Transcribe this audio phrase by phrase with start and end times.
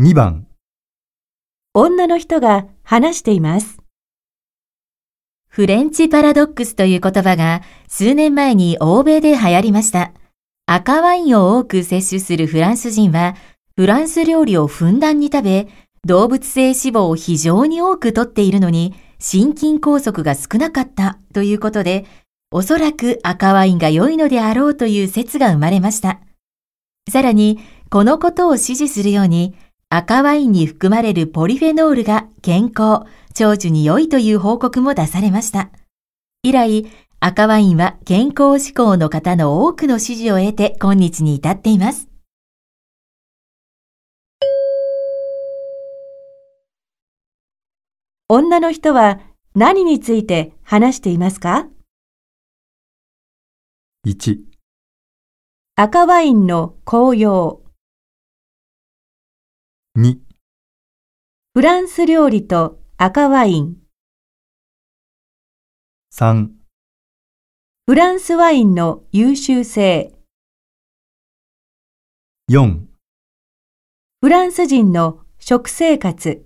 [0.00, 0.48] 2番
[1.72, 3.78] 女の人が話しています。
[5.46, 10.10] フレンチパラドックスという言葉が数年前に欧米で流行りました。
[10.66, 13.36] 赤ワインを多く摂取するフランス人は、
[13.76, 15.68] フランス料理をふんだんに食べ、
[16.04, 22.04] 動物性脂肪を非常に多く摂っているのに、心筋梗塞が少なかったということで、
[22.50, 26.18] おそらく赤ワインが良いのであろうという説が生まれました。
[27.08, 29.54] さらに、このことを支持するように、
[29.96, 35.70] 赤ワインに含まれるポリフェノールが健康、長寿に良いという報告も出されました。
[36.42, 36.86] 以来、
[37.20, 42.08] 赤ワインは健康志向の方の多くの支持を得て今日に至っています。
[48.28, 49.20] 女の人は
[49.54, 51.68] 何について話していますか
[54.04, 54.40] ？1
[55.76, 57.63] 赤ワインの紅葉、
[59.96, 60.16] 2
[61.54, 63.76] フランス料理と赤ワイン、
[66.12, 66.48] 3
[67.86, 70.12] フランスワインの優秀性、
[72.50, 72.80] 4
[74.20, 76.44] フランス人の食生活。